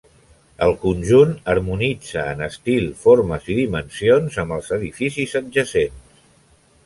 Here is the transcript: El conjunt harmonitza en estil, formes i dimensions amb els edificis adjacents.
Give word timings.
El 0.67 0.71
conjunt 0.83 1.33
harmonitza 1.53 2.23
en 2.37 2.41
estil, 2.45 2.87
formes 3.03 3.45
i 3.55 3.57
dimensions 3.59 4.41
amb 4.45 4.57
els 4.57 4.73
edificis 4.79 5.35
adjacents. 5.43 6.19